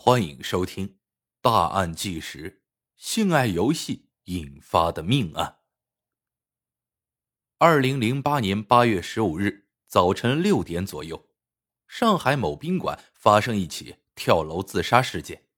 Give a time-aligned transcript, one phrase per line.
[0.00, 0.88] 欢迎收听
[1.42, 2.62] 《大案纪实：
[2.94, 5.46] 性爱游戏引发的命案》。
[7.58, 11.28] 二零零八年八月十五日早晨六点左右，
[11.88, 15.48] 上海某宾馆发生一起跳楼自杀事件。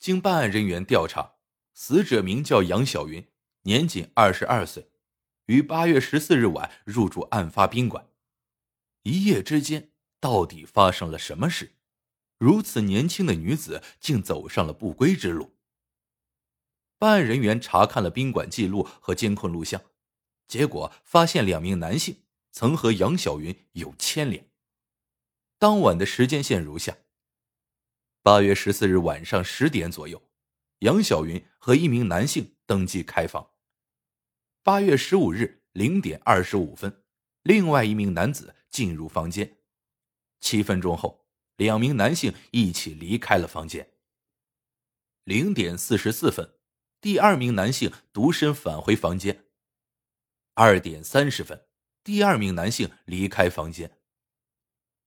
[0.00, 1.36] 经办案人员调查，
[1.72, 3.24] 死者名叫杨小云，
[3.62, 4.90] 年仅二十二岁，
[5.46, 8.10] 于八月十四日晚入住案发宾馆。
[9.04, 11.76] 一夜之间，到底发生了什么事？
[12.38, 15.56] 如此年轻的女子竟走上了不归之路。
[16.98, 19.82] 办案人员查看了宾馆记录和监控录像，
[20.46, 24.50] 结果发现两名男性曾和杨小云有牵连。
[25.58, 26.96] 当晚的时间线如下：
[28.22, 30.22] 八月十四日晚上十点左右，
[30.80, 33.50] 杨小云和一名男性登记开房；
[34.62, 37.02] 八月十五日零点二十五分，
[37.42, 39.58] 另外一名男子进入房间，
[40.40, 41.23] 七分钟后。
[41.56, 43.90] 两名男性一起离开了房间。
[45.24, 46.54] 零点四十四分，
[47.00, 49.46] 第二名男性独身返回房间。
[50.54, 51.66] 二点三十分，
[52.02, 53.98] 第二名男性离开房间。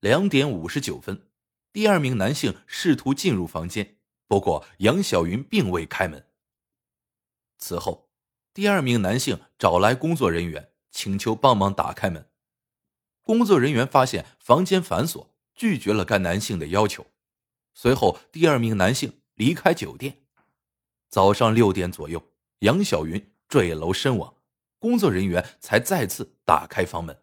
[0.00, 1.28] 两点五十九分，
[1.72, 6.30] 第二名男性试图进入房间，不过杨小云并未开门。
[7.58, 8.10] 此后，
[8.52, 12.30] 第二名男性找来工作人员，请求帮忙打开门。
[13.22, 15.33] 工作人员发现房间反锁。
[15.54, 17.06] 拒绝了该男性的要求，
[17.72, 20.22] 随后第二名男性离开酒店。
[21.08, 24.34] 早上六点左右，杨小云坠楼身亡，
[24.78, 27.22] 工作人员才再次打开房门。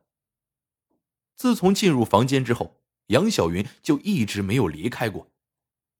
[1.35, 5.29] 自从进入房间之后，杨小云就一直没有离开过。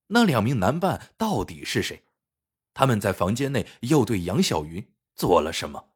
[0.07, 2.03] 那两名男伴到底是谁？
[2.73, 5.89] 他们在房间内又对杨小云做了什么？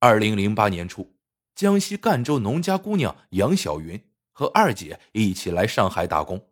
[0.00, 1.14] 二零零八年初，
[1.54, 4.02] 江西赣州农家姑娘杨小云。
[4.34, 6.50] 和二姐一起来上海打工。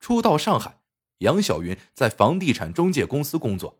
[0.00, 0.82] 初到上海，
[1.18, 3.78] 杨小云在房地产中介公司工作。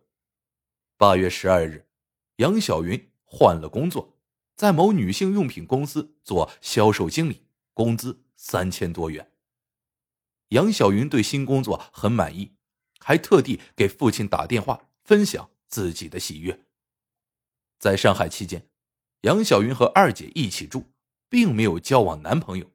[0.96, 1.88] 八月十二日，
[2.36, 4.16] 杨小云换了工作，
[4.54, 9.32] 在某女性用品公司做销售经理，工资三千多元。
[10.48, 12.54] 杨小云对新工作很满意，
[12.98, 16.64] 还特地给父亲打电话分享自己的喜悦。
[17.78, 18.68] 在上海期间，
[19.22, 20.92] 杨小云和二姐一起住，
[21.28, 22.70] 并没有交往男朋友。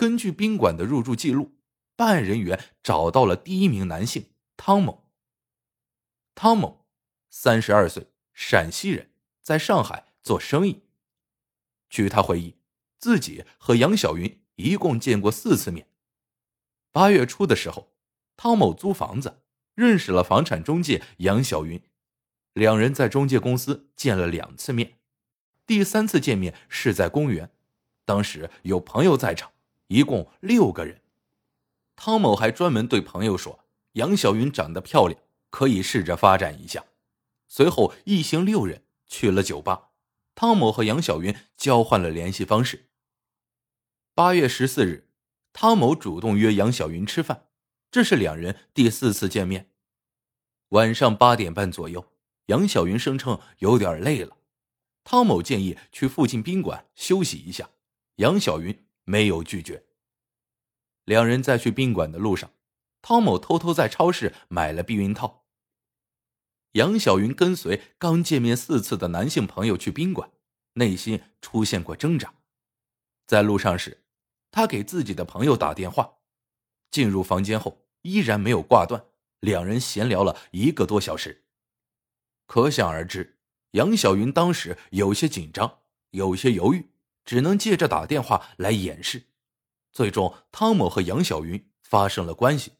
[0.00, 1.58] 根据宾馆的入住记录，
[1.94, 5.10] 办案人员找到了第一名男性汤某。
[6.34, 6.86] 汤某，
[7.28, 9.10] 三十二岁，陕西人，
[9.42, 10.84] 在上海做生意。
[11.90, 12.56] 据他回忆，
[12.98, 15.86] 自己和杨小云一共见过四次面。
[16.92, 17.92] 八月初的时候，
[18.38, 19.42] 汤某租房子，
[19.74, 21.78] 认识了房产中介杨小云，
[22.54, 24.98] 两人在中介公司见了两次面。
[25.66, 27.50] 第三次见面是在公园，
[28.06, 29.52] 当时有朋友在场。
[29.90, 31.00] 一共六个人，
[31.96, 33.64] 汤某还专门对朋友说
[33.94, 35.20] ：“杨小云长得漂亮，
[35.50, 36.84] 可以试着发展一下。”
[37.48, 39.88] 随后，一行六人去了酒吧，
[40.36, 42.86] 汤某和杨小云交换了联系方式。
[44.14, 45.08] 八月十四日，
[45.52, 47.48] 汤某主动约杨小云吃饭，
[47.90, 49.72] 这是两人第四次见面。
[50.68, 52.12] 晚上八点半左右，
[52.46, 54.36] 杨小云声称有点累了，
[55.02, 57.70] 汤某建议去附近宾馆休息一下，
[58.16, 58.84] 杨小云。
[59.10, 59.84] 没有拒绝。
[61.04, 62.52] 两人在去宾馆的路上，
[63.02, 65.46] 汤某偷偷在超市买了避孕套。
[66.72, 70.30] 杨小云跟随刚见面四次的男性朋友去宾馆，
[70.74, 72.32] 内心出现过挣扎。
[73.26, 74.04] 在路上时，
[74.52, 76.18] 他给自己的朋友打电话。
[76.92, 79.04] 进入房间后，依然没有挂断，
[79.40, 81.44] 两人闲聊了一个多小时。
[82.46, 83.40] 可想而知，
[83.72, 86.90] 杨小云当时有些紧张，有些犹豫。
[87.24, 89.28] 只能借着打电话来掩饰。
[89.92, 92.72] 最终，汤某和杨小云发生了关系。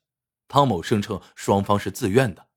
[0.48, 2.48] 汤某声称双方是自愿的。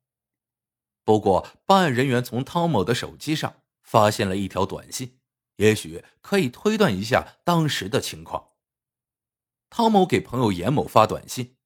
[1.03, 5.19] 不过，办案人员从汤某的手机上发现了一条短信，
[5.57, 8.51] 也许可以推断一下当时的情况。
[9.69, 11.57] 汤某给朋友严某发短信：“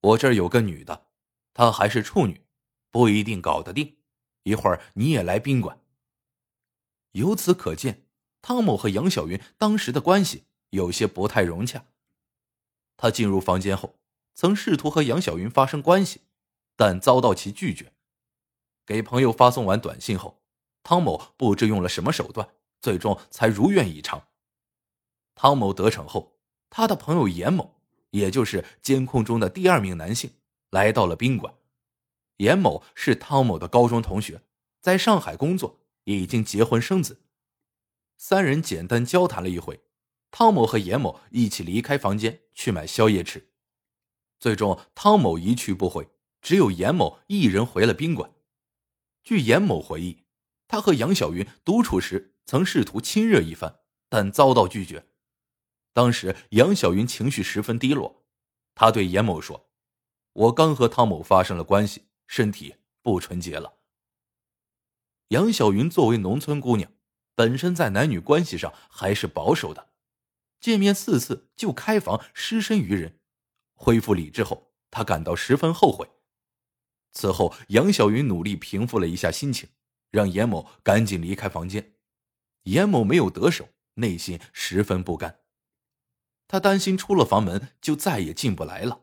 [0.00, 1.08] 我这儿有个女的，
[1.52, 2.46] 她还是处女，
[2.90, 3.98] 不一定搞得定。
[4.44, 5.80] 一会儿你也来宾馆。”
[7.12, 8.07] 由此可见。
[8.40, 11.86] 汤某和杨小云当时的关系有些不太融洽。
[12.96, 13.94] 他进入房间后，
[14.34, 16.22] 曾试图和杨小云发生关系，
[16.76, 17.92] 但遭到其拒绝。
[18.86, 20.42] 给朋友发送完短信后，
[20.82, 22.48] 汤某不知用了什么手段，
[22.80, 24.28] 最终才如愿以偿。
[25.34, 26.38] 汤某得逞后，
[26.70, 27.80] 他的朋友严某，
[28.10, 30.30] 也就是监控中的第二名男性，
[30.70, 31.54] 来到了宾馆。
[32.38, 34.42] 严某是汤某的高中同学，
[34.80, 37.20] 在上海工作，已经结婚生子。
[38.20, 39.80] 三人简单交谈了一会，
[40.32, 43.52] 汤某和严某一起离开房间去买宵夜吃。
[44.40, 46.10] 最终，汤某一去不回，
[46.42, 48.34] 只有严某一人回了宾馆。
[49.22, 50.24] 据严某回忆，
[50.66, 55.06] 他和杨小云独处时曾试图亲热一番，但遭到拒绝。
[55.92, 58.26] 当时杨小云情绪十分低落，
[58.74, 59.70] 他对严某说
[60.34, 63.78] ：“我刚和汤某发生了关系，身体不纯洁了。”
[65.28, 66.90] 杨小云作为农村姑娘，
[67.38, 69.90] 本身在男女关系上还是保守的，
[70.58, 73.20] 见面四次就开房失身于人。
[73.76, 76.10] 恢复理智后，他感到十分后悔。
[77.12, 79.68] 此后，杨小云努力平复了一下心情，
[80.10, 81.92] 让严某赶紧离开房间。
[82.64, 85.38] 严某没有得手，内心十分不甘。
[86.48, 89.02] 他担心出了房门就再也进不来了，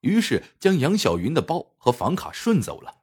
[0.00, 3.02] 于是将杨小云的包和房卡顺走了。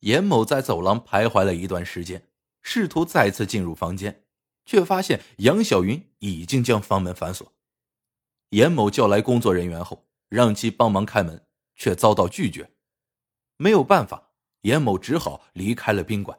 [0.00, 2.27] 严某在走廊徘徊了一段时间，
[2.62, 4.24] 试图再次进入房间，
[4.64, 7.52] 却发现杨小云已经将房门反锁。
[8.50, 12.70] 严某叫来工作人员后，让其帮忙开门，却遭到拒绝。
[13.56, 14.30] 没有办法，
[14.62, 16.38] 严某只好离开了宾馆。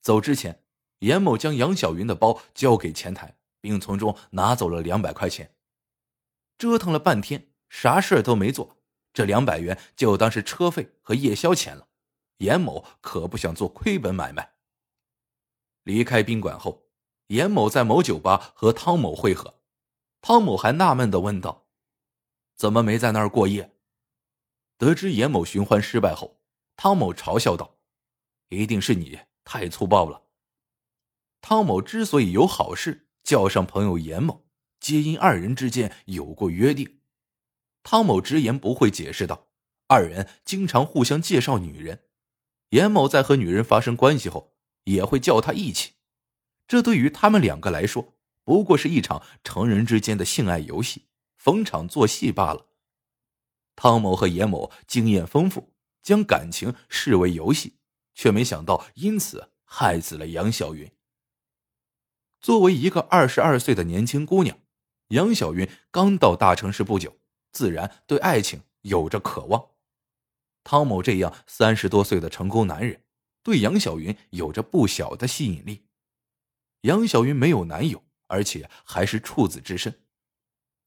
[0.00, 0.64] 走之前，
[1.00, 5.54] 严某将杨小云的包交给前台，并从中拿走了两百块钱。
[6.58, 8.76] 折腾了半天，啥事都没做，
[9.12, 11.88] 这两百元就当是车费和夜宵钱了。
[12.38, 14.54] 严某可不想做亏本买卖。
[15.82, 16.86] 离开宾馆后，
[17.28, 19.60] 严某在某酒吧和汤某会合，
[20.20, 21.66] 汤某还纳闷的问道
[22.56, 23.76] ：“怎么没在那儿过夜？”
[24.76, 26.40] 得知严某寻欢失败后，
[26.76, 27.78] 汤某嘲笑道
[28.48, 30.22] ：“一定是你太粗暴了。”
[31.42, 34.44] 汤某之所以有好事叫上朋友严某，
[34.78, 37.00] 皆因二人之间有过约定。
[37.82, 39.48] 汤某直言不讳解释道
[39.88, 42.04] ：“二人经常互相介绍女人。”
[42.70, 44.54] 严某在和女人发生关系后，
[44.84, 45.92] 也会叫他一起。
[46.66, 51.06] 这对于他们两个来说，不过是一场成人之间的性爱游戏，
[51.36, 52.66] 逢场作戏罢了。
[53.76, 55.72] 汤某和严某经验丰富，
[56.02, 57.78] 将感情视为游戏，
[58.14, 60.90] 却没想到因此害死了杨小云。
[62.40, 64.58] 作为一个二十二岁的年轻姑娘，
[65.08, 67.18] 杨小云刚到大城市不久，
[67.52, 69.70] 自然对爱情有着渴望。
[70.62, 73.02] 汤某这样三十多岁的成功男人，
[73.42, 75.86] 对杨小云有着不小的吸引力。
[76.82, 80.00] 杨小云没有男友，而且还是处子之身，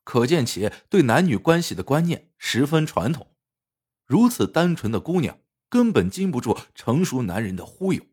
[0.04, 3.36] 可见其对男女关系的观念十分传统。
[4.06, 5.40] 如此单纯的姑娘，
[5.70, 8.04] 根本经不住成熟男人的忽悠，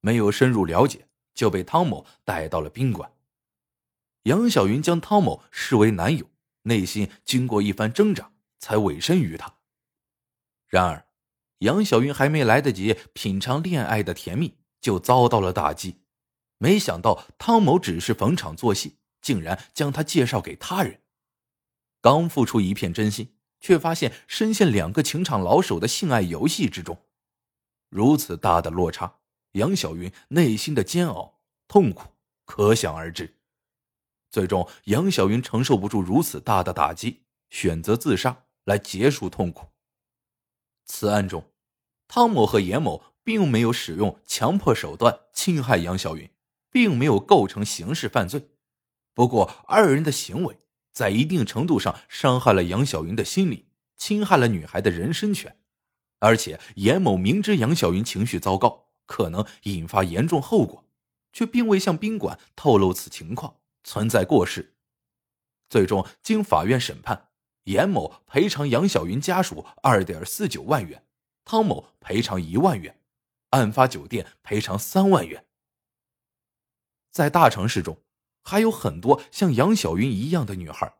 [0.00, 3.12] 没有深入了解，就被汤某带到了宾馆。
[4.24, 6.30] 杨小云将汤某视为男友，
[6.62, 9.54] 内心经过一番挣扎，才委身于他。
[10.66, 11.03] 然而，
[11.64, 16.02] 杨小云还没来得及品尝恋爱的甜蜜，就遭到了打击。
[16.58, 21.00] 没想到汤某只是逢场作戏，竟然将她介绍给他人。
[22.02, 26.98] 刚付出一片真心，却发现深陷两个情场老手的性爱游戏之中。
[27.88, 29.20] 如此大的落差，
[29.52, 32.10] 杨小云内心的煎熬、痛苦
[32.44, 33.38] 可想而知。
[34.30, 39.68] 最终，杨小云承受不住如此大的打击，选择自杀来结束痛苦。
[40.84, 41.42] 此案中，
[42.14, 46.30] 汤某和严某并没有使用强迫手段侵害杨小云，
[46.70, 48.50] 并没有构成刑事犯罪。
[49.14, 50.56] 不过，二人的行为
[50.92, 53.66] 在一定程度上伤害了杨小云的心理，
[53.96, 55.56] 侵害了女孩的人身权。
[56.20, 60.84] 而且，严某明知杨小云情绪糟糕，可能引发严重后果，
[61.32, 64.76] 却并未向宾馆透露此情况，存在过失。
[65.68, 67.30] 最终，经法院审判。
[67.64, 71.03] 严某赔偿杨小云家属二点四九万元，
[71.44, 72.98] 汤某赔偿一万元，
[73.50, 75.44] 案发酒店赔偿三万元。
[77.10, 78.00] 在大城市中，
[78.42, 80.94] 还有很多像杨小云一样的女孩，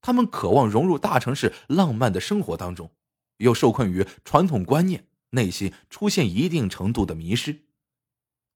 [0.00, 2.90] 她们渴望融入大城市浪漫的生活当中，
[3.36, 7.64] 又受困于传统观念，内心出现一定程度的迷失。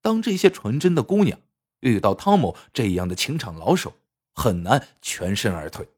[0.00, 1.40] 当这些纯真的姑娘
[1.80, 3.94] 遇到汤某这样的情场老手，
[4.32, 5.88] 很难全身而退。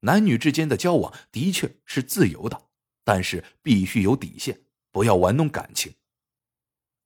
[0.00, 2.65] 男女之间的交往的确是自由的，
[3.06, 5.94] 但是必须有底线，不要玩弄感情。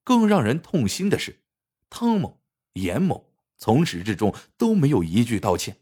[0.03, 1.43] 更让人痛心的是，
[1.91, 2.41] 汤某、
[2.73, 5.77] 严某从始至终都没有一句道歉。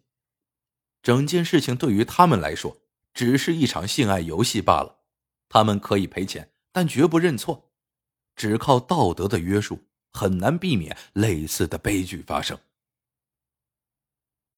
[1.01, 2.81] 整件事情对于他们来说，
[3.13, 4.97] 只是一场性爱游戏罢了。
[5.47, 7.71] 他们可以赔钱，但绝不认错。
[8.35, 12.59] 只靠道德的约束，很难避免类似的悲剧发生。